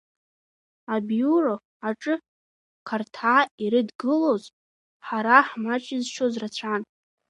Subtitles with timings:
[0.93, 1.55] Абиуро
[1.87, 2.15] аҿы
[2.87, 4.43] Қарҭаа ирыдгылоз,
[5.05, 6.81] ҳара ҳмаҷызшьоз рацәан.